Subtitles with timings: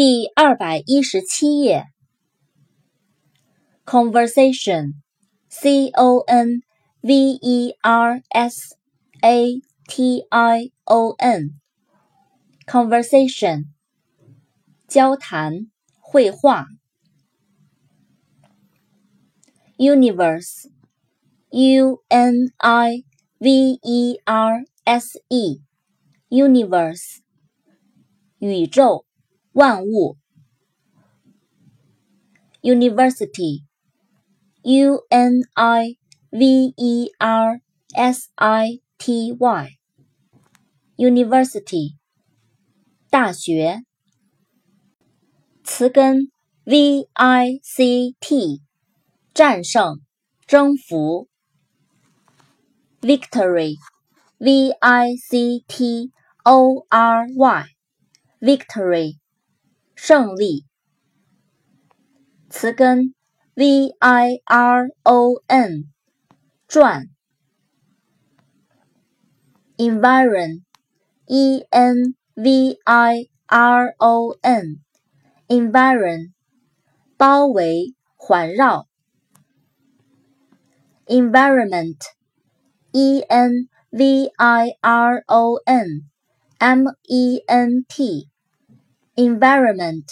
[0.00, 1.86] 第二百一十七页。
[3.84, 6.62] conversation，c o n
[7.00, 8.76] v e r s
[9.22, 13.64] a t i o n，conversation，
[14.86, 15.68] 交谈、
[15.98, 16.68] 会话。
[19.78, 23.04] universe，u n i
[23.38, 27.18] v e r s e，universe，
[28.38, 29.07] 宇宙。
[29.57, 30.17] 万物，
[32.61, 33.63] University，U
[35.09, 35.97] N I
[36.31, 37.61] V E R
[37.93, 39.31] S I T
[40.97, 41.97] Y，University，
[43.09, 43.83] 大学。
[45.63, 46.31] 词根
[46.65, 48.61] V I C T，
[49.33, 50.01] 战胜、
[50.45, 51.27] 征服。
[53.01, 56.11] Victory，V I C T
[56.43, 59.19] O R Y，Victory。
[59.97, 60.65] 胜利。
[62.49, 63.13] 词根
[63.55, 65.85] v i r o n，
[66.67, 67.13] 转。
[69.77, 76.31] environ，e n v i r o n，environ，
[77.17, 78.87] 包围、环绕。
[81.07, 88.29] environment，e n v i r o n，m e n t。
[89.18, 90.06] environment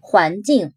[0.00, 0.72] 环境。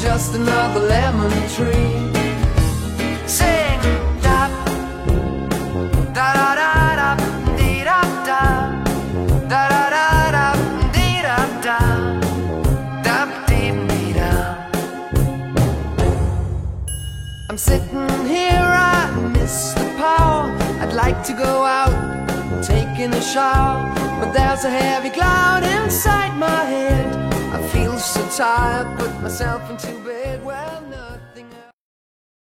[0.00, 2.12] Just another lemon tree.
[3.26, 3.80] Sing
[4.22, 4.48] da
[6.14, 6.28] da
[6.60, 7.16] da da
[7.58, 8.42] dee da da
[9.50, 10.46] da da da da
[10.94, 11.36] dee da
[13.04, 14.32] da dee dee da.
[17.50, 19.85] I'm sitting here, I miss the
[20.96, 21.92] like to go out,
[22.64, 27.06] taking a shower, but there's a heavy cloud inside my head.
[27.52, 30.42] I feel so tired, put myself into bed.